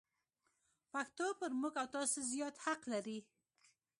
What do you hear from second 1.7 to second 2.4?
او تاسو